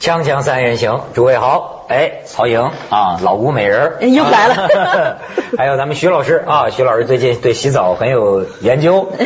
[0.00, 5.18] 锵锵三人行，诸位好，哎，曹颖啊，老吴美人又来了，
[5.58, 9.08] 还有咱们徐老师啊，徐老师最近对洗澡很有研究。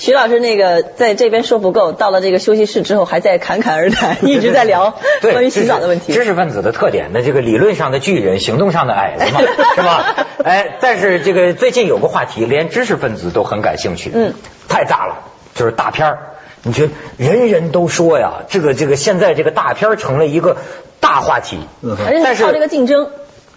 [0.00, 6.14] 徐老师那个在这边说不够，到了这个休息室之后还在侃侃而谈，一直在聊关于洗澡的问题。
[6.14, 9.40] 知识分子的特点，那这个理论上的巨人，行动上的矮子嘛，
[9.74, 10.26] 是吧？
[10.42, 14.32] 哎，但是这个最近有个话题，连知识分子都很感兴趣，嗯，
[14.70, 15.18] 太炸了，
[15.54, 16.18] 就是大片儿。
[16.62, 20.56] 你觉得人人都说呀，这个这个现在这个大片成了一个
[21.00, 21.58] 大话题，
[22.06, 23.10] 而且靠这个竞争。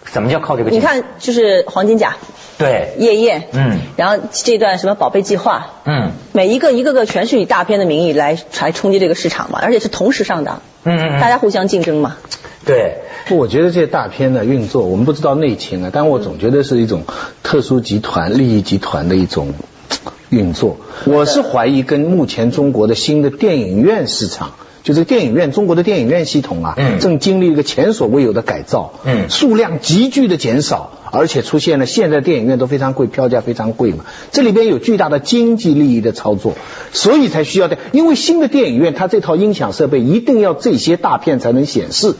[0.04, 0.70] 什么叫靠这个？
[0.70, 2.16] 你看，就是黄金甲，
[2.58, 12.16] 对，夜宴，嗯，然后这段什么宝贝计划，嗯，每一个一个个全是以大片的名义来来冲击这个市场嘛，而且是同时上档，嗯嗯，大家互相竞争嘛。
[12.64, 12.98] 对，
[13.30, 17.02] 我觉得这些大片的运作，我们不知道内情啊，但我总觉得是一种
[17.42, 19.52] 特殊集团、利益集团的一种。
[20.30, 36.52] 运作，我是怀疑跟目前中国的新的电影院市场，就是电影院中国的电影院系统啊，正经历一个前所未有的改造，嗯，数量急剧的减少，而且出现了现在电影院都非常贵，票价非常贵嘛，这里边有巨大的经济利益的操作，
[36.92, 42.14] 所以才需要的，因为新的电影院它这套音响设备一定要这些大片才能显示。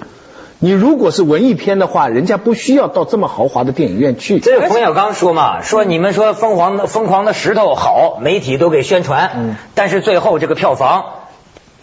[0.60, 4.40] 你如果是文艺片的话，人家不需要到这么豪华的电影院去。
[4.40, 11.04] 这冯小刚说嘛，说你们说疯狂的疯狂的石头好，媒体都给宣传，嗯，但是最后这个票房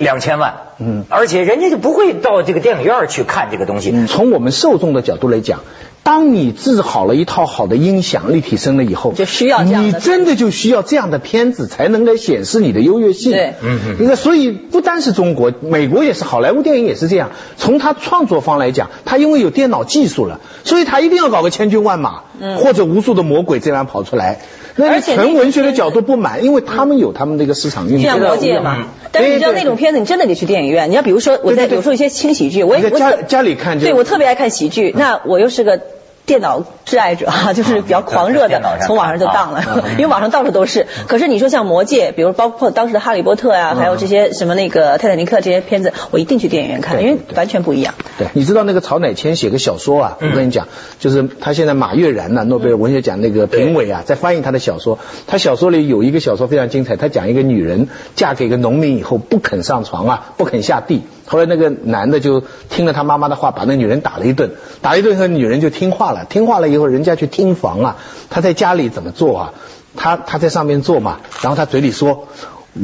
[0.01, 4.05] 两千万，嗯，而且人家就不会到这个电影院去看这个东西。
[4.07, 5.61] 从我们受众的角度来讲。
[6.03, 13.31] 当你治好了一套好的音响立体声了以后，就需要你真的就需要这样的片子才能来显示你的优越性。
[13.31, 13.95] 对，嗯嗯。
[13.99, 17.29] 那所以不单是中国，美国也是，好莱坞电影也是这样。
[17.55, 22.23] 从他创作方来讲，他因为有电脑技术了，所以他一定要搞个千军万马，
[22.57, 24.39] 或者无数的魔鬼这样跑出来。
[24.77, 28.09] 那纯文学的角度不满，因为他们有他们那个市场运作。
[28.09, 30.89] 像魔戒嘛，但是你知道那种片子，你真的得去电影院。
[30.89, 35.79] 你要比如说我在有时候一些轻喜剧，我也我家家里看，对我特别爱看喜剧，那我又是个。
[36.25, 40.87] 电脑挚爱者哈， 就是比较狂热的，从网上就当了， 因为网上到处都是。
[41.07, 47.93] 可是你说像魔戒，比如包括当时的哈利波特呀，还有这些什么那个泰坦尼克这些片子，我一定去电影院看，因为完全不一样。
[48.17, 50.67] 对，你知道那个曹乃谦写个小说啊，我跟你讲，
[50.99, 54.99] 就是他现在马悦然呢，诺贝尔文学奖那个评委啊，在翻译他的小说。
[55.27, 61.01] 他小说里有一个小说非常精彩，他讲一个女人嫁给一个农民以后不肯上床啊，不肯下地。
[61.31, 67.95] 后来那个男的就听了他妈妈的话，把那女人打了一顿，打了一顿以后女人就听话了，听话了以后人家去听房啊，
[68.29, 69.53] 他在家里怎么做啊？
[69.95, 72.27] 他他在上面做嘛，然后他嘴里说，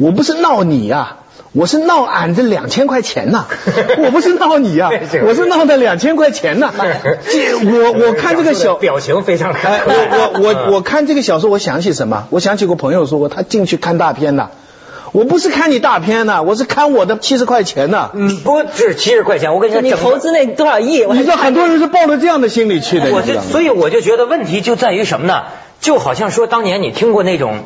[0.00, 1.18] 我不是闹你呀，
[1.52, 3.44] 我是闹俺这两千块钱呐，
[3.98, 4.90] 我不是闹你 呀，
[5.26, 6.72] 我是闹的两千块钱呐。
[7.30, 12.24] 这我我看这个小表情非常可爱，我我我 我看这个小说，我想起什么？
[12.30, 14.50] 我想起我朋友说过，他进去看大片的。
[15.12, 18.10] 我不是看你大片呢，我是看我的七十块钱呢。
[18.14, 21.04] 嗯，不止七十块钱，我跟你说，你投资那多少亿？
[21.04, 23.10] 你知道很多人是抱着这样的心理去的。
[23.12, 25.44] 我就所以我就觉得问题就在于什么呢？
[25.80, 27.64] 就好像说当年你听过那种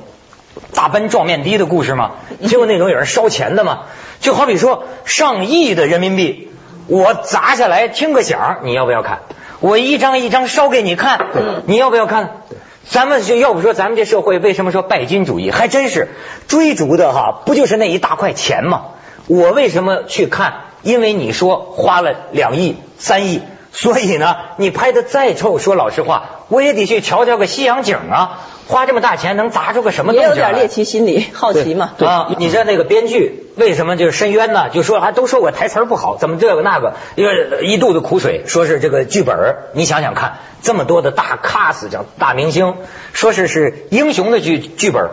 [0.75, 2.13] 大奔撞面的的故事吗？
[2.47, 3.85] 听过那种有人烧钱的吗？
[4.21, 6.49] 就好比说上亿的人民币，
[6.87, 9.21] 我砸下来听个响，你要不要看？
[9.61, 11.27] 我一张一张烧给你看，
[11.67, 12.43] 你要不要看？
[12.93, 15.51] 咱们就要不说咱们这社会为什么说拜金主义？
[15.51, 16.11] 还真是
[16.47, 18.83] 追逐的哈，不就是那一大块钱吗？
[19.29, 20.65] 我为什么去看？
[20.83, 23.41] 因为你说花了两亿、三亿，
[23.73, 28.41] 所以呢，你拍的再臭，说老实话，我也得去瞧瞧个西洋景啊。
[28.69, 30.15] 花这么大钱能砸出个什么？
[30.15, 31.93] 也有点猎奇心理，好奇嘛。
[31.99, 34.71] 啊，你知道那个编剧为什么就是深渊呢？
[34.71, 42.77] 就说还都说我台词不好，怎么这个那个，因为一肚子苦水，说是这个剧本你想想看，这么多的大 cast 叫大明星，
[43.13, 45.11] 说是是英雄的剧剧本，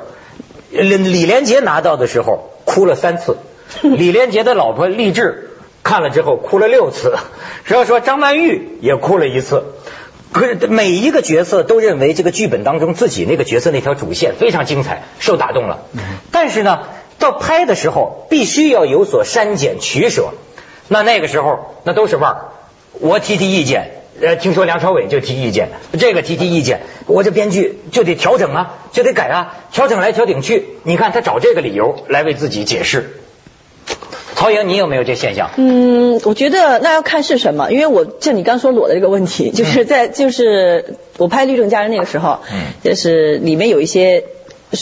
[0.70, 3.38] 李李连杰拿到的时候哭了三次，
[3.82, 5.49] 李连杰的老婆励志
[5.84, 7.18] 看了之后哭了六次，
[7.64, 9.64] 然后说张曼玉也哭了一次。
[10.32, 15.86] 可是每一个角色都认为这个剧本当中自己那个角色那条主线非常精彩，受打动了。
[16.32, 16.82] 但是呢，
[17.18, 20.34] 到拍的时候必须要有所删减取舍。
[20.88, 22.46] 那那个时候那都是腕儿，
[23.00, 23.92] 我提提意见。
[24.22, 30.66] 呃，听说梁朝伟就提意见，这个提提意见，我这编剧就得调整啊，就得改啊，调整来调整去。
[30.84, 33.18] 你看他找这个理由来为自己解释。
[34.40, 35.50] 曹颖，你有没有这现象？
[35.58, 44.24] 嗯，我觉得那要看是什么，因为我就你刚说裸的这个问题，就是在就是我拍《律政佳人》那个时候，嗯，就是里面有一些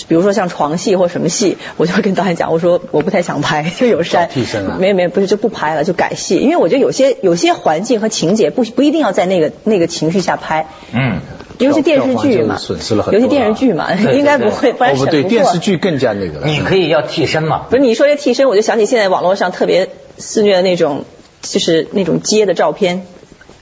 [0.07, 4.29] 比如说像床戏或什么戏，我就会跟导演讲，我说我不太想拍， 就有删。
[4.29, 4.77] 替身啊？
[4.79, 10.67] 没有没有不是就不拍了，就改戏，因为我觉得有些有些环境和情节不不一定要在那个那个情绪下拍。
[10.93, 11.19] 嗯。
[11.59, 13.19] 尤其电视剧嘛，损失了很多。
[13.19, 16.47] 尤其电视剧嘛， 应该不会，不然不对，电视剧更加那个了。
[16.47, 17.65] 你可以要替身嘛？
[17.69, 21.05] 不是你说这替身，我就想起现在网络上特别肆虐的那种，
[21.41, 23.05] 就是那种街的照片。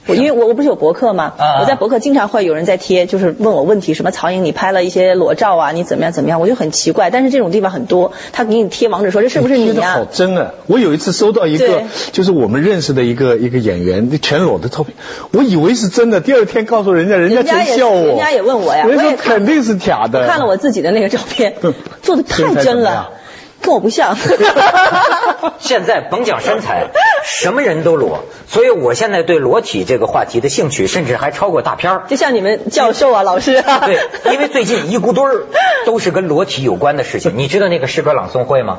[0.06, 1.34] 我因为我我不是有博客吗？
[1.60, 6.40] 我在博客经常会有人在贴，就是问我问题，什么曹颖你拍了一些裸照啊，你怎么样怎么样？
[6.40, 9.92] 我就很奇怪，但是这种地方很多，他给你贴网址说这是不是你呀？
[9.94, 10.52] 好真啊！
[10.66, 11.82] 我有一次收到一个，
[12.12, 14.94] 就是我们认识的一个一个演员全裸的照片，
[15.32, 20.26] 我以为是真的，第二天告诉人家，人家真笑我，人家也问我呀，我说肯定是假的。
[20.26, 21.54] 看了我自己的那个照片，
[22.02, 23.10] 做的太真了。
[23.62, 24.16] 跟我不像，
[25.58, 26.86] 现在甭讲身材，
[27.24, 32.02] 什么人都裸，所以我现在对裸体这个话题的兴趣，甚至还超过大片儿。
[32.08, 33.62] 就像你们教授啊，老师。
[33.62, 33.98] 对，
[34.32, 35.46] 因为最近一股堆儿
[35.84, 37.32] 都是跟裸体有关的事情。
[37.38, 38.78] 你知道那个诗歌朗诵会吗？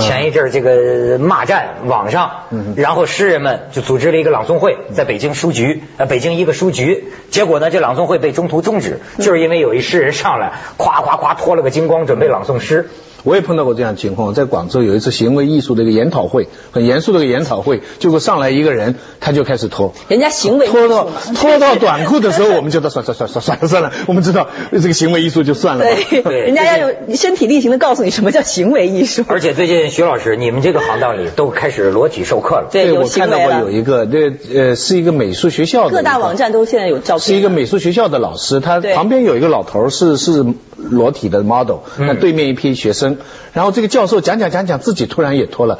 [0.00, 2.30] 前一阵儿这个骂战网上，
[2.76, 12.90] 然后诗人们就组织了一个朗诵会，在北京书局，呃，北京一个书局，结果呢，这朗诵会被中途终止，就是因为有一诗人上来，咵咵咵脱了个精光，准备朗诵诗。
[13.24, 25.84] 我也碰到过这样情况，在广州有一次行为艺术的一个研讨会，很严肃的一个研讨会，结果上来一个人，他就开始脱，人家行为脱到脱到短裤的时候，我们就说算算算算算了算了，我们知道这个行为艺术就算了。
[25.84, 29.24] 对，人家要有身体力行的告诉你什么叫行为艺术。
[29.26, 32.68] 而且最近徐老师，你们这个行当里都开始裸体授课了。
[32.70, 37.20] 对，我看到过有一个，这呃是一个美术学校的，各大网站都现在有照片。
[37.20, 40.44] 是一个美术学校的老师，他旁边有一个老头是是
[40.90, 43.16] 裸体的 model，那对面一批学生，
[43.54, 43.88] 然后这个。
[43.94, 45.78] 教授讲讲讲讲，自己突然也脱了。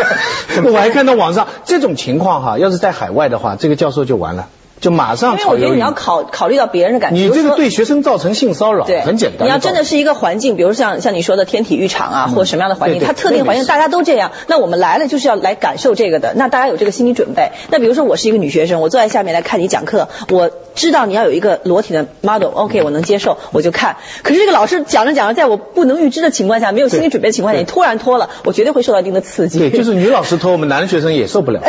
[0.64, 4.48] 我还看到网上这种情况哈，要是在海外的话，这个教授就完了。
[4.80, 7.20] 就马上，因为我觉得你要考考虑到别人的感觉。
[7.20, 9.46] 你这个对学生造成性骚扰，对，很简单。
[9.46, 17.50] 你要真的是一个环境，比如像像你说的天体育场啊，或者什么样的环境，它特定环境大家都这样，那我们来了就是要来感受这个的，那大家有这个心理准备。
[17.70, 23.96] 那比如说我是一个女学生，我坐在下面来看你讲课，我知道你要有一个裸体的 model，OK，我能接受，我就看。
[24.22, 29.58] 可是这个老师讲着讲着，在我不能预知的情况下，没有心理准备的情况下，你突然脱了，我绝对会受到一定的刺激。
[29.58, 31.60] 对，就是女老师脱，我们男学生也受不了。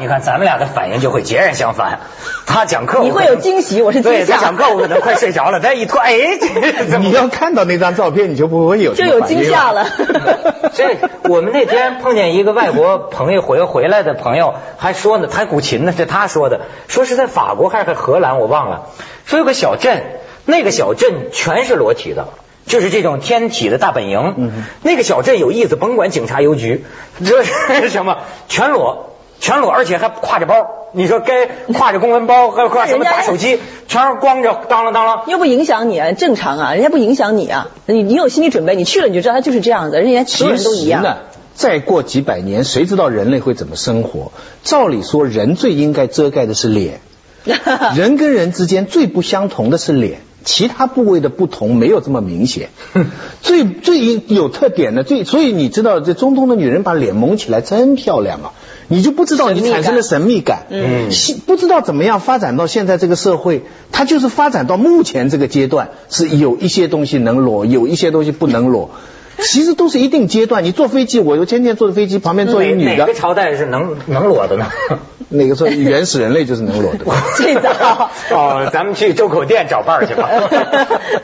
[0.00, 2.00] 你 看咱们俩的反应就会截然相反。
[2.46, 3.00] 他讲课。
[3.02, 5.60] 你会有惊喜，我是对他讲课，我可能快睡着了。
[5.62, 6.16] 他一脱，哎，
[7.00, 9.86] 你要看到那张照片，你就不会有就有惊吓了。
[10.74, 10.96] 这
[11.28, 18.86] 我们那天碰见一个外国朋友回回来的朋友，还说呢，弹古琴呢，是他说的，说是在法国还是荷兰，我忘了。
[19.24, 20.02] 说有个小镇，
[20.44, 22.28] 那个小镇全是裸体的，
[22.66, 24.52] 就是这种天体的大本营。
[24.82, 26.84] 那个小镇有意思，甭管警察邮局，
[27.24, 28.18] 这是什么，
[28.48, 29.11] 全裸。
[29.42, 30.54] 全裸，而且还挎着包。
[30.92, 33.58] 你说该挎着公文包，还挎什么大手机，
[33.88, 35.28] 全是光着，当啷当啷。
[35.28, 37.68] 又不影响你啊，正常啊，人家不影响你啊。
[37.86, 41.02] 你你有心理准备，你去了你就知道他就是这样子，人家所有人都一样。
[41.02, 41.16] 呢，
[41.54, 44.30] 再过几百年，谁知道人类会怎么生活？
[44.62, 47.00] 照理说，人最应该遮盖的是脸。
[47.96, 52.68] 人跟人之间最不相同的是脸，其他部位的不同没有这么明显。
[53.42, 58.52] 最最有特点的，最所以你知道，这中东的女人把脸蒙起来真漂亮啊。
[58.88, 61.08] 你就不知道你产生了神秘感，嗯，
[61.46, 68.90] 不知道怎么样发展到现在这个社会，它就是发展到目前这个阶段，是有一些东西能裸，有一些东西不能裸，
[69.40, 70.64] 其实都是一定阶段。
[70.64, 72.96] 你坐飞机，我就天天坐的飞机，旁边坐一女的。
[72.96, 74.66] 哪个朝代是能能裸的呢？
[75.30, 77.06] 哪个说原始人类就是能裸的？
[77.36, 80.28] 最 早哦，咱们去周口店找伴儿去吧。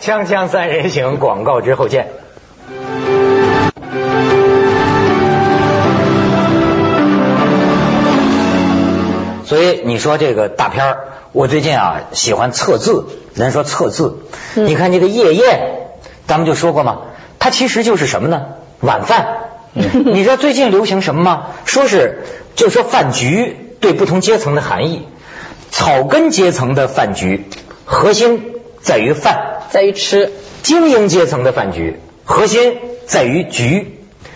[0.01, 2.09] 锵锵三人行，广告之后见。
[9.49, 10.99] 所以你说这个大片儿，
[11.33, 13.07] 我最近啊喜欢测字。
[13.35, 14.19] 人说测字，
[14.55, 15.89] 你看这个夜宴，
[16.27, 16.99] 咱们就说过嘛，
[17.39, 18.43] 它其实就是什么呢？
[18.81, 19.39] 晚饭。
[19.73, 21.47] 你知道最近流行什么吗？
[21.65, 22.25] 说是
[22.57, 25.09] 就说饭局对不同阶层的含义。
[25.71, 27.47] 草根阶层的饭局，
[27.87, 28.53] 核心
[28.83, 30.29] 在于饭，在于吃；
[30.63, 32.77] 精英阶层的饭局，核心
[33.07, 33.95] 在于局。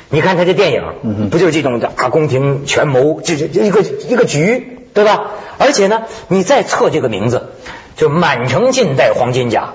[0.09, 4.72] 你看他这电影，不就是这种大宫廷权谋，就是一个一个局。
[4.95, 5.31] 对吧？
[5.59, 7.51] 而且呢，你再测这个名字，
[7.97, 9.75] 就满城尽带黄金甲。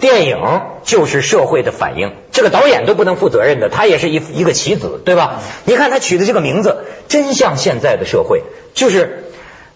[0.00, 0.38] 电影
[0.82, 5.40] 就是社会的反应，这个导演都不能负责任的，他也是一一个棋子，对吧？
[5.64, 8.42] 你看他取的这个名字，真像现在的社会，
[8.74, 9.24] 就是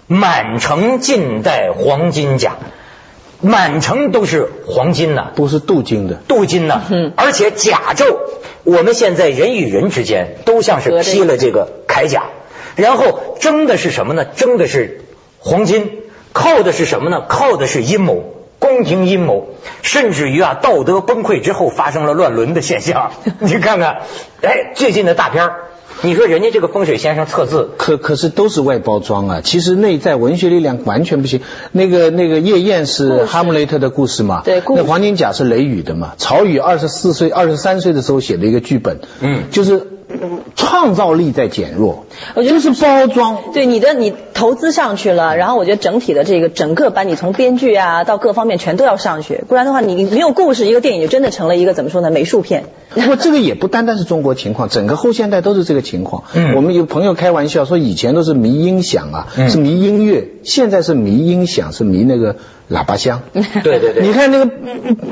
[0.07, 2.57] 满城尽带黄金甲，
[3.40, 6.83] 满城都是黄金呐，不是镀金的，镀金呐。
[6.90, 8.18] 嗯，而且甲胄，
[8.64, 12.25] 我们现在人与人之间都像是披了这个铠甲。
[12.79, 14.25] 然后争的是什么呢？
[14.25, 15.03] 争的是
[15.39, 15.91] 黄金，
[16.33, 17.25] 靠的是什么呢？
[17.29, 18.35] 靠的是阴谋。
[18.61, 19.51] 宫廷阴谋，
[19.83, 23.13] 甚至于啊道德崩溃之后发生了乱伦的现象。
[23.39, 23.99] 你看看，
[24.43, 25.49] 哎，最近的大片
[26.03, 31.41] 你说人家这个风水先生测字，可可是都是外包装啊，其实内在文学力量完全不行。
[31.71, 34.43] 那个那个夜宴是哈姆雷特的故事嘛？
[34.45, 36.15] 对，那黄金甲是雷雨的嘛？
[36.19, 39.87] 曹禺二十四岁、二十三岁的时候写的一个剧本，嗯，就是。
[40.57, 43.39] 创造力在减弱，我觉得是包装。
[43.53, 52.65] 对你的，你投资上去了，然后我觉得整体的这个整个把你从编剧啊到各方面全都要上去，不然的话你没有故事，一个电影就真的成了一个怎么说呢美术片。
[52.95, 56.25] 不过这个也不单单是中国情况，整个后现代都是这个情况。
[56.35, 62.37] 嗯，我们有朋友开玩笑说，以前都是迷音响啊，是迷音乐，现在是迷音响，是迷那个
[62.71, 63.23] 喇叭箱。
[63.33, 64.51] 对对对，你看那个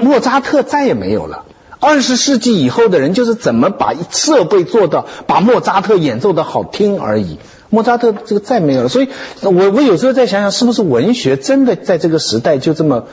[0.00, 1.44] 莫扎特再也没有了。
[1.88, 7.38] 二十世纪以后的人就是怎么把设备做到把莫扎特演奏的好听而已。
[7.70, 9.08] 莫扎特这个再没有了，所以
[9.42, 13.04] 我我有时候在想想，是不是文学真的在这个时代就这么。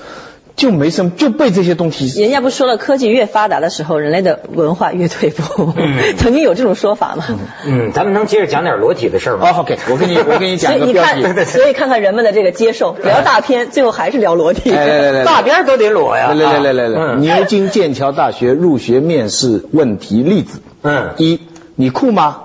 [0.56, 2.22] 就没什么，就被这些东西。
[2.22, 5.74] 人家不说了，科技越发达的时候，人类的文化越退步。
[6.18, 7.26] 曾经有这种说法吗？
[7.66, 9.50] 嗯，咱们能接着讲点裸体的事吗？
[9.50, 11.46] 哦，OK，我跟你我跟你讲一个标题。
[11.46, 14.70] 所以看看人们的这个接受，聊大片，最后还是聊裸体。
[14.70, 16.34] 来来来，大边都得裸呀。
[16.34, 20.62] 来来来来来，牛津剑桥大学入学面试问题例子。
[20.84, 21.14] 嗯。
[21.18, 21.42] 一，
[21.76, 22.42] 你酷吗？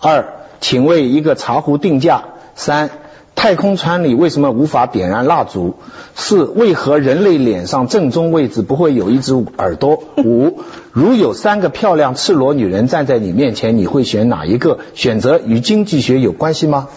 [0.00, 0.24] 二，
[0.60, 2.24] 请为一个茶壶定价。
[2.56, 2.90] 三。
[3.34, 5.74] 太空船里为什么无法点燃蜡烛？
[6.14, 10.02] 四、为何人类脸上正中位置不会有一只耳朵？
[10.18, 10.60] 五、
[10.92, 14.78] 如有三个漂亮赤裸女人站在你面前，你会选哪一个？
[14.94, 16.88] 选择与经济学有关系吗？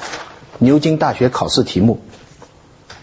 [0.60, 2.00] 牛津大学考试题目。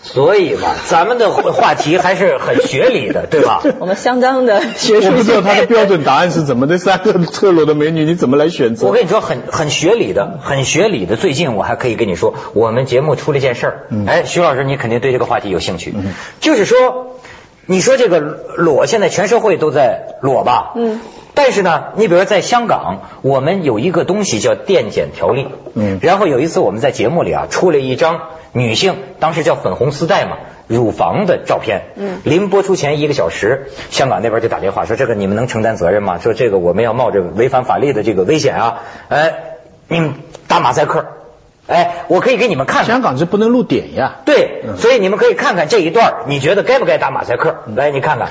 [0.03, 3.63] 所以嘛，咱们的话题还是很学理的， 对吧？
[3.79, 5.07] 我们相当的学术。
[5.07, 8.89] 我不知道他的标准答案是怎么的，三个赤裸的美女，你怎么来选择？
[8.89, 11.15] 我跟你说，很很学理的，很学理的。
[11.17, 13.87] 最近我还可以跟你说，我们节目出了一件事儿。
[14.09, 15.95] 哎，徐老师，你肯定对这个话题有兴趣。
[16.41, 17.19] 就是说，
[17.67, 20.73] 你说这个裸，现在全社会都在裸吧？
[20.75, 21.01] 嗯。
[21.35, 25.47] 但是呢，你比如说在香港，我们有一个东西叫电检条例。
[25.75, 26.01] 嗯。
[26.03, 28.21] 然后有一次我们在节目里啊，出了一张。
[28.53, 31.83] 女性当时叫粉红丝带嘛，乳房的照片。
[31.97, 32.21] 嗯。
[32.25, 39.33] 临播出前一个小时，香港那边就打电话说：“这个你们能承担责任吗？”说：“这个我们要冒着违反法律的这个危险啊！”哎，
[39.89, 40.15] 你们
[40.49, 41.07] 打马赛克，
[41.67, 42.87] 哎，我可以给你们看看。
[42.87, 44.17] 香港是不能露点呀。
[44.25, 47.65] 对，所以你们可以看看这一段，你觉得该不该打马赛克？
[47.75, 48.29] 来，你看看。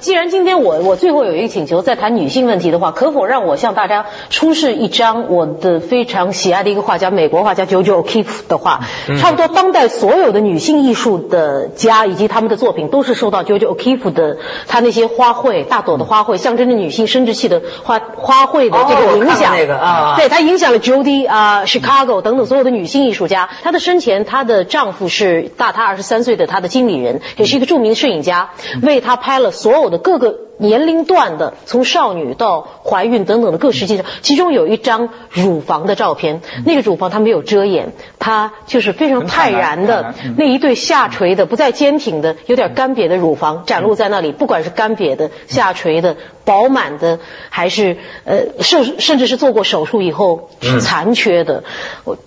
[0.00, 8.80] 既然今天我我最后有一个请求，在谈女性问题的话，可否让我向大家出示一张我的非常喜爱的一个画家，美国画家 JoJo O'Keeffe 的画？
[9.20, 19.54] 差不多当代所有的女性艺术的家以及他们的作品，都是受到 JoJo O'Keeffe 的他那些花卉，大朵的花卉，象征着女性生殖器的花花卉的这个影响。
[19.56, 23.48] 那个啊，对，他影响了 Judy 啊，Chicago 等等所有的女性艺术家。
[23.62, 28.50] 她的生前，她的丈夫是大她二十三岁的她的经理人，也是一个著名的摄影家，
[28.82, 29.83] 为她拍了所有。
[29.90, 47.18] 的各个年龄段的，从少女到怀孕等等的各时期上，其中有一张乳房的照片，那个乳房它没有遮掩，它就是非常泰然的那一对下垂的、不再坚挺的、有点干瘪的乳房展露在那里，不管是干瘪的、下垂的、饱满的，
[47.50, 51.64] 还是呃甚甚至是做过手术以后是残缺的，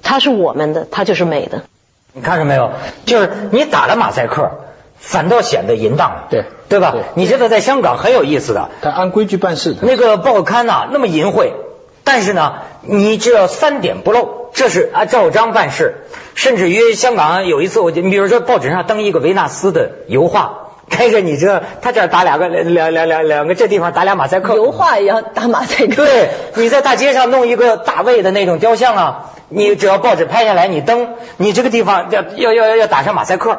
[0.03, 1.63] 它是我们的，它就是美的。
[2.13, 2.71] 你看着没有？
[3.05, 4.51] 就是你打了马赛克。
[4.99, 6.93] 反倒显得淫荡了，对对吧？
[7.15, 9.75] 你知道在香港很有意思的，他按规矩办事。
[9.81, 11.51] 那个报刊呐，那么淫秽，
[12.03, 16.03] 但是呢，你只要三点不漏，这是啊照章办事。
[16.35, 26.05] 甚至于香港有一次，我就你比如说报纸上登一个维纳斯的油画， 开着你这他这打两个两两两两个这地方打俩马赛克，油画一样打马赛克。
[26.05, 33.57] 对，你在大街上弄一个大卫的那种雕像啊，你只要报纸拍下来，你登，你这个地方要要要要打上马赛克。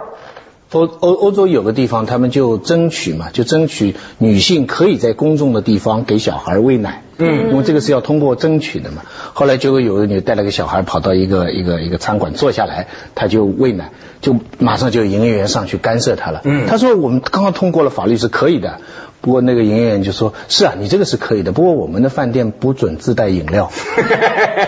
[0.70, 9.02] 欧欧欧洲有个地方，他们就争取嘛，就争取女性可以在公众的地方给小孩喂奶，嗯，因为这个是要通过争取的嘛。
[9.32, 16.42] 后来就有个女带了个小孩跑到一个一个一个餐馆坐下来，她就喂奶，就马上就有营业员上去干涉她了。
[16.44, 18.80] 嗯，她说我们刚刚通过了法律是可以的。
[19.20, 21.50] 不过那个营业员就说：“是啊，你这个是可以的。
[21.50, 23.68] 不过我们的饭店不准自带饮料。”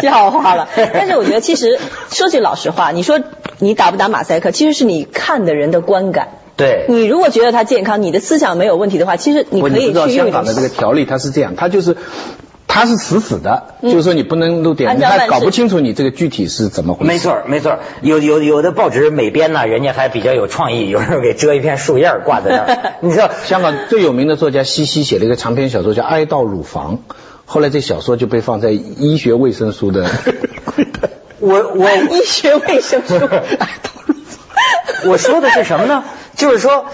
[0.00, 0.66] 笑话了。
[0.94, 1.78] 但是我觉得，其实
[2.10, 3.20] 说句老实话，你说
[3.58, 6.28] 你打不打马赛克，其实是你看的人的观感。
[6.56, 6.86] 对。
[6.88, 10.10] 你如果觉得他健康，你的思想没有问题的话，其实你可以去用。
[10.10, 11.96] 香港的这个条例它是这样，它就是。
[12.68, 17.08] 它是死死的，就是说你不能露点，他搞不清楚你这个具体是怎么回事。
[17.10, 22.92] 没错，没错，有有有的报纸美编呢，人家还比较有创意，有时候给遮一片树叶挂在那儿。
[23.00, 26.98] 你知道，香港最有名的作家西西写了一个长篇小说叫《哀悼乳房》，
[27.46, 30.10] 后来这小说就被放在医学卫生书的。
[31.40, 35.10] 我我医学卫生书哀悼乳房。
[35.10, 36.04] 我说的是什么呢？
[36.34, 36.86] 就是说。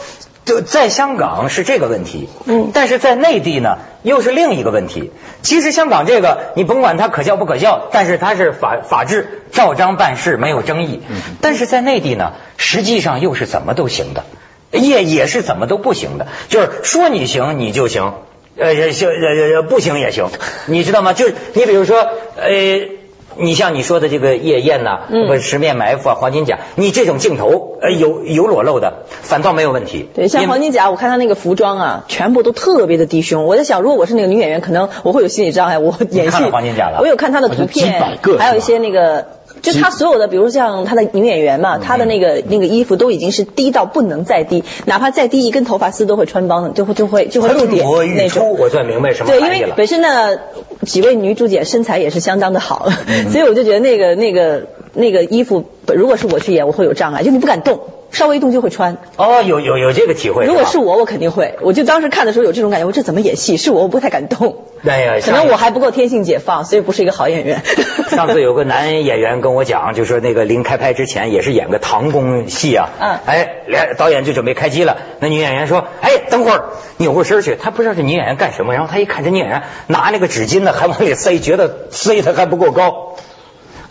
[0.45, 5.13] 就在香港是这个问题，嗯，但是在内地呢又是另一个问题。
[5.43, 11.01] 其实香港这个你甭管它可笑不可笑，但是它是法法治照章办事没有争议。
[11.41, 14.25] 但是在内地呢，实际上又是怎么都行的，
[14.73, 16.27] 也也是怎么都不行的。
[16.49, 18.15] 就是说你行你就行，
[18.57, 20.29] 呃行呃呃不行也行，
[20.67, 21.13] 你知道吗？
[21.13, 22.01] 就是你比如说
[22.37, 23.01] 呃。
[23.37, 30.09] 你像你说的这个夜宴呐，不十面埋伏啊，黄金甲，你这种镜头呃有有裸露的，反倒没有问题。
[30.15, 33.45] 对，像黄金甲，我看他那个服装啊，全部都特别的低胸。
[33.45, 35.79] 我在想，如果我是那个女演员，可能我会有心理障碍。
[35.79, 39.27] 我演戏，黄金甲了，我有看他的图片，还有一些那个。
[39.63, 48.57] 就他所有的，比如像他的女演员嘛，他的那个那个衣服都已经是低到不能再低，哪怕再低一根头发丝都会穿帮，就会就会就会露点那种。
[48.59, 50.37] 我算明白什么对，因为本身呢，
[50.85, 52.89] 几位女主角身材也是相当的好，
[53.31, 57.81] 所以我就觉得那个那个那个衣服，如果是我去演，我会有障碍，就你不敢动。
[58.13, 60.45] 稍微一动就会穿哦，有有有这个体会。
[60.45, 61.57] 如果是我，我肯定会。
[61.63, 63.57] 我就当时看的时候有这种感觉，我这怎么演戏？
[63.57, 64.65] 是我，我不太敢动。
[64.87, 67.63] 哎呀，可能我还不够天性解放，所以不是一个好演员。
[68.11, 72.91] 上次有个男演员跟我讲，就说那个临开拍之前也是演个唐宫戏啊。
[73.01, 73.19] 嗯。
[73.25, 76.65] 哎，导演就准备开机了，那女演员说：“哎，等会儿
[76.99, 83.17] 扭过身去。”他不知道这女演员干什么，然后他一看这女演员拿那个纸巾呢，还往里塞，觉得塞的还不够高。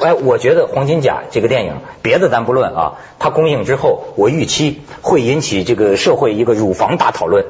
[0.01, 7.45] 哎，我觉得《黄金甲》这个电影，别的咱不论啊，它公映之后，我预期会引起这个社会一个乳房大讨论，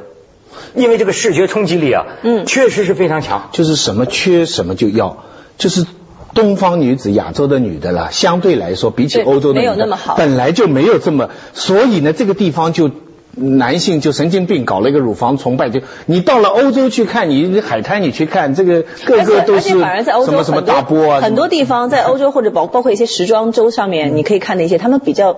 [0.75, 3.49] 因为这个视觉冲击力啊，嗯，确实是非常强。
[3.51, 5.23] 就是什么缺什么就要，
[5.57, 5.85] 就是
[6.33, 12.91] 东方女子、亚洲的女的啦，相对来说比起欧洲的，没有那么好，本来就没有这么，所以呢，这个地方就。
[13.35, 15.69] 男性就神经病，搞了一个乳房崇拜。
[15.69, 21.21] 就你到了欧洲去看，你海滩你去看，这个个个都是什么什么大波啊。
[21.21, 25.37] 很多地方在欧洲或者包包括一些时装周上面，你可以看那些，他们比较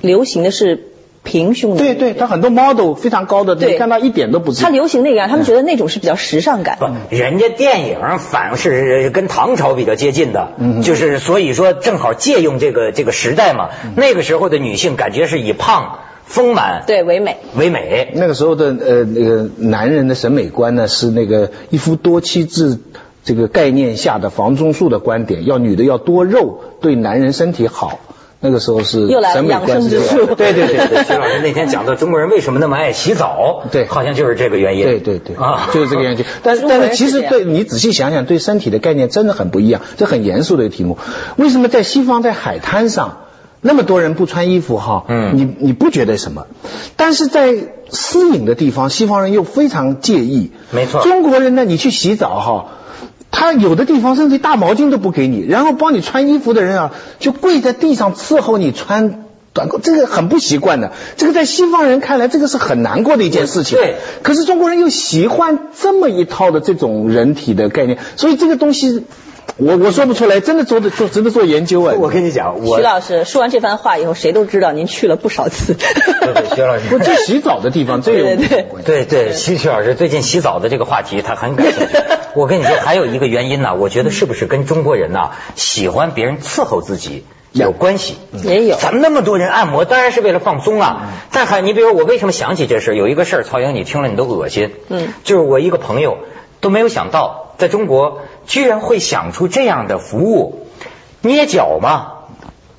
[0.00, 0.88] 流行的是
[1.22, 1.78] 平胸的。
[1.78, 4.54] 对对，他很多 model 非常高的，你看到一点都不。
[4.54, 6.78] 他流行那个，他们觉得那种是比较时尚感。
[6.78, 10.52] 不，人家电影反是跟唐朝比较接近的，
[10.82, 13.68] 就是所以说正好借用这个这个时代嘛。
[13.94, 15.98] 那个时候的女性感觉是以胖。
[16.26, 22.78] 丰满对唯美唯美，那个时候的呃那个男人的审美观呢是那个一夫多妻制
[23.24, 28.00] 这个概念下的房中术的观点，要女的要多肉对男人身体好。
[28.38, 34.84] 那个时候是又来了养生之术，对对对对， 徐老师那天讲到中国人为什么那么爱洗澡，对，好像就是这个原因。
[34.84, 36.24] 对对对啊，就是这个原因。
[36.42, 40.98] 但但是其实对你仔细想想，对身体的概念真的很不一样，这很严肃的一个题目。
[41.36, 43.22] 为什么在西方在海滩上？
[43.66, 46.46] 那么多人不穿衣服哈，嗯，你你不觉得什么？
[46.96, 47.54] 但是在
[47.90, 50.52] 私隐的地方，西方人又非常介意。
[50.70, 51.02] 没错。
[51.02, 52.66] 中国人呢，你去洗澡哈，
[53.30, 60.92] 他有的地方甚至大毛巾都不给你，然后帮你穿衣服的人啊，就跪在地上伺候你穿短裤，这个很不习惯的。
[61.16, 63.78] 这个在西方人看来，这个是很难过的一件事情。
[63.78, 63.96] 对。
[64.22, 69.04] 可是中国人又喜欢这么一套的这种人体的概念，所以这个东西。
[69.56, 71.94] 我我说不出来，真的做的做值得做研究哎！
[71.94, 75.74] 我跟你讲，徐老师说完这番话以后，谁都知道您去了不少次。
[76.54, 81.96] 徐老师， 不，这洗澡的地方最有对对对对，徐徐老师最近洗澡的这个话题他很感兴趣。
[82.34, 88.16] 我跟你说，还有一个原因呢，我觉得是不是跟中国人呢喜欢别人伺候自己有关系？
[88.44, 88.76] 也有。
[88.76, 91.12] 咱们那么多人按摩，当然是为了放松啊。
[91.32, 92.94] 但还你比如我为什么想起这事？
[92.94, 94.72] 有一个事儿，曹英你听了你都恶心。
[94.90, 95.14] 嗯。
[95.24, 96.18] 就是我一个朋友
[96.60, 98.22] 都没有想到，在中国。
[98.46, 100.68] 居然会想出这样的服务，
[101.20, 102.12] 捏脚嘛？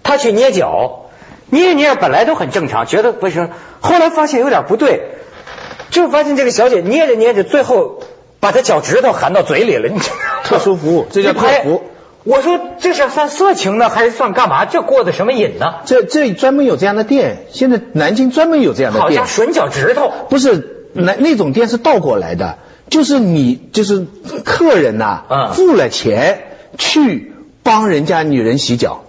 [0.01, 1.07] 他去捏脚，
[1.49, 3.49] 捏捏本来都很正常，觉得不行，
[3.81, 5.01] 后来发现有点不对，
[5.89, 7.99] 就发现这个小姐捏着捏着，最后
[8.39, 9.89] 把她脚趾头含到嘴里了。
[9.89, 9.99] 你
[10.45, 11.83] 特殊服务， 这叫特服。
[12.23, 14.63] 我说这是算色情呢，还是算干嘛？
[14.63, 15.79] 这过的什么瘾呢？
[15.83, 19.21] 这这专门有这样的店，现在南京专门有这样的店。
[19.21, 22.57] 好像吮脚趾头，不是那那种店是倒过来的。
[22.89, 24.05] 就是你，就是
[24.45, 25.23] 客人呐，
[25.53, 26.43] 付了钱
[26.77, 29.03] 去帮人家女人洗脚，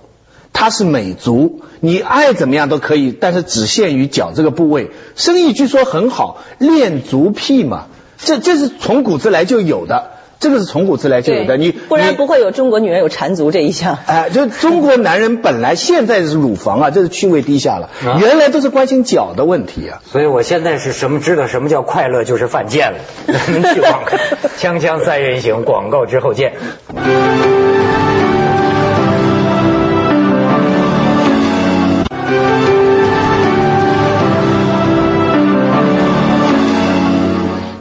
[0.52, 4.90] 他是美足，你爱怎么样都可以，但是只限于脚这个部位。
[5.14, 7.86] 生意据说很好，恋足癖嘛，
[8.18, 10.17] 这这是从古之来就有的。
[10.40, 13.98] 这个是从古至来就有的，你不然不会有中国女人有缠足这一项。
[14.06, 20.00] 哎，就中国男人本来现在是乳房啊，这是趣味低下了，原来都是关心脚的问题啊。
[20.06, 22.98] 所以我现在是什么知道什么叫快乐就是犯贱了。
[23.26, 24.16] 们 去广告，
[24.60, 26.52] 锵锵三人行，广告之后见。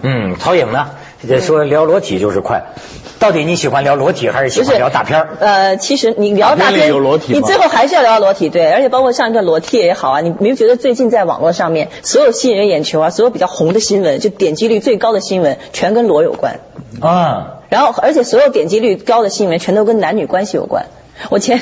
[0.01, 0.87] 嗯，曹颖呢？
[1.39, 2.63] 说聊裸体就是快。
[3.19, 6.93] 到底你喜欢聊裸体还是喜欢聊大片呃，其实你聊大片，
[7.27, 8.71] 你最后还是要聊裸体，对。
[8.71, 16.59] 而且包括上一段裸体也好啊，你没有觉得最近在网络上面所有吸引人眼球啊，所有比较红的新闻，就点击率最高的新闻，全跟裸有关
[17.01, 17.53] 啊。
[17.69, 20.85] 然后，而且所有点击率高的新闻，全都跟男女关系有关。
[21.29, 21.59] 我前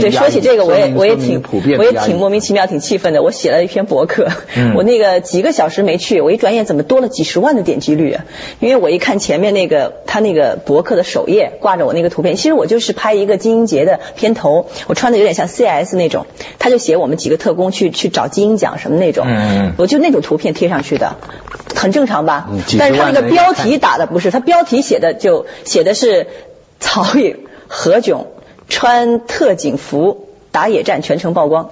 [0.00, 1.42] 对说起这个，我也我也挺
[1.78, 3.22] 我也挺莫名其妙，挺气愤的。
[3.22, 4.28] 我写了一篇博客，
[4.76, 8.24] 我那个几个小时没去，我一转眼怎么多了几十万的点击率啊？
[8.60, 16.26] 因为我一看前面那个他那个博客的首页挂着我那个图片，其实我就是拍一个金鹰节的片头，我穿的有点像 CS 那种，
[16.58, 19.26] 他就写我们几个特工去去找金鹰奖什么那种，
[19.76, 21.16] 我就那种图片贴上去的，
[21.74, 22.48] 很正常吧？
[22.78, 26.26] 但是他那个标题打的不是，他标题写的就写的是
[26.80, 28.26] 曹颖何炅。
[28.68, 31.70] 穿特警服打野战，全程曝光。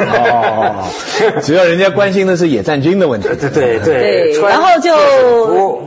[0.00, 0.84] 哦，
[1.40, 3.28] 只要人家关心的是野战军的问题。
[3.28, 4.40] 对对对。
[4.42, 4.96] 然后就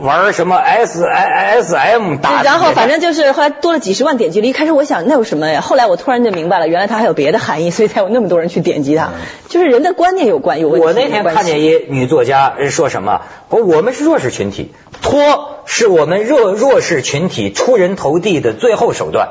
[0.00, 1.24] 玩什么 S I
[1.60, 2.42] S M 打。
[2.42, 4.48] 然后反正就是后来多了几十万点击率。
[4.48, 5.60] 一开始我想那有什么呀？
[5.60, 9.10] 后来我突然就明白了，原来它还有别的含义，所以才有那么多人去点击它。
[9.50, 10.86] 就是人的观念有关有问题。
[10.86, 13.20] 我那天看见一女作家说什么？
[13.50, 19.28] 我我们是弱势群体，脱是我们弱弱势群体出人头地的最后手段。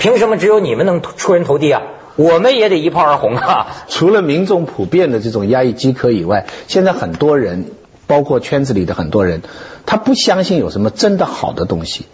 [0.00, 1.82] 凭什么只有你们能出人头地啊？
[2.16, 3.68] 我们也得一炮而红啊！
[3.88, 7.66] 除了民众普遍的这种压抑饥渴以外，现在很多人，
[8.06, 9.42] 包括圈子里的很多人，
[9.86, 12.06] 他不相信有什么真的好的东西。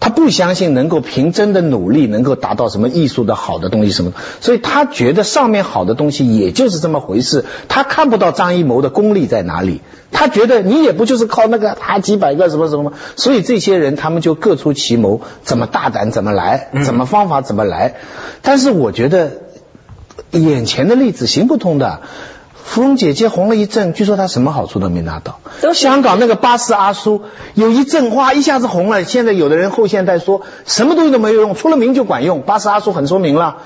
[0.00, 7.46] 他不相信能够凭真的努力能够达到什么艺术的好的东西什么，所以他觉得上面好的东西也就是这么回事。
[7.68, 9.80] 他看不到张艺谋的功力在哪里，
[10.12, 17.94] 他觉得你也不就是靠那个啊几百个什么什么，所以这些人他们就各出奇谋，怎么大胆怎么来，怎么方法怎么来。
[18.42, 19.30] 但是我觉得
[20.32, 22.02] 眼前的例子行不通的。
[22.64, 25.38] 芙蓉姐姐红了一阵，据说她什么好处都没拿到。
[25.74, 27.22] 香港那个巴士阿叔
[27.54, 29.04] 有一阵花，一下子红了。
[29.04, 32.40] 现在有的人后现代说什么东西都没有用，出了名就管用。
[32.40, 33.58] 巴士阿叔很出名了，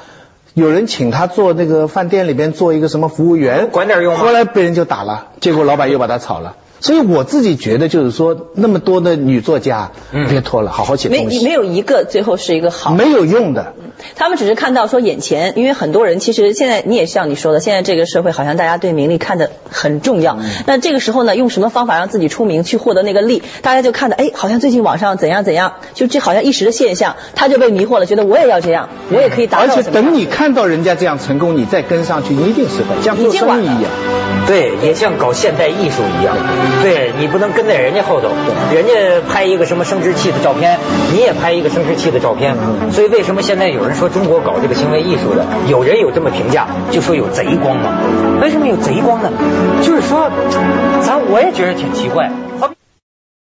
[0.52, 4.16] 有人请他做那个饭店里边做一个什么服务员，管点用。
[4.16, 6.56] 后来被人就打了，结果老板又把他炒了。
[6.80, 9.90] 所以我自己觉得，就是说，那么多的女作家，
[10.28, 11.38] 别拖了，好好写东西。
[11.38, 13.74] 没没有一个最后是一个好，没有用的。
[14.16, 20.38] 他们只是看到说眼前，因为很多人其实现在你也像你说的，现在这个社会好像大家对名利看得很重要。
[20.66, 29.74] 那这个时候呢，用什么方法让自己出名，去获得那个利，大家就看到，哎，好像最近网上怎样怎样，就这好像一时的现象，他就被迷惑了，觉得我也要这样，我也可以达到。
[29.74, 33.90] 而且等你看到人家这样成功，你再跟上去，一定是会像做生意一样。
[34.46, 36.37] 对，也像搞现代艺术一样。
[36.82, 37.48] 对你不能。
[37.48, 38.28] 跟在人家后头，
[38.72, 38.92] 人家
[39.26, 40.78] 拍一个什么生殖器的照片，
[41.12, 42.54] 你也拍一个生殖器的照片。
[42.92, 47.98] 所以为什么现在有人说中国搞这个行为艺术的，有人有这么评价，就说有贼光嘛？
[48.40, 49.31] 为什么有贼光呢？
[49.83, 50.31] 就是说，
[51.01, 52.31] 咱我也觉得挺奇怪。